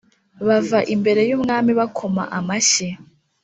[0.47, 2.87] bava imbere yumwami bakoma amashyi